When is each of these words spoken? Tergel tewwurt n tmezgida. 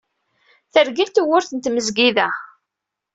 Tergel 0.73 1.09
tewwurt 1.09 1.49
n 1.53 1.57
tmezgida. 1.59 2.27